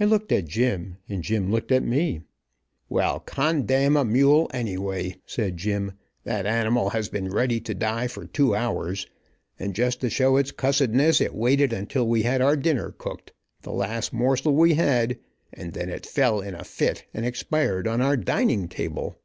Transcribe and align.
I 0.00 0.04
looked 0.04 0.32
at 0.32 0.46
Jim 0.48 0.96
and 1.08 1.22
Jim 1.22 1.48
looked 1.48 1.70
at 1.70 1.84
me. 1.84 2.22
"Well, 2.88 3.20
condam 3.20 3.96
a 3.96 4.04
mule, 4.04 4.50
anyway," 4.52 5.14
said 5.26 5.56
Jim. 5.58 5.92
"That 6.24 6.44
animal 6.44 6.90
has 6.90 7.08
been 7.08 7.30
ready 7.30 7.60
to 7.60 7.72
die 7.72 8.08
for 8.08 8.26
two 8.26 8.56
hours, 8.56 9.06
and 9.56 9.76
just 9.76 10.00
to 10.00 10.10
show 10.10 10.38
its 10.38 10.50
cussedness, 10.50 11.20
it 11.20 11.36
waited 11.36 11.72
until 11.72 12.08
we 12.08 12.22
had 12.24 12.40
our 12.42 12.56
dinner 12.56 12.90
cooked, 12.90 13.30
the 13.62 13.70
last 13.70 14.12
morsel 14.12 14.56
we 14.56 14.74
had, 14.74 15.20
and 15.52 15.72
then 15.72 15.88
it 15.88 16.04
fell 16.04 16.40
in 16.40 16.56
a 16.56 16.64
fit, 16.64 17.04
and 17.14 17.24
expired 17.24 17.86
on 17.86 18.00
our 18.00 18.16
dining 18.16 18.66
table." 18.66 19.20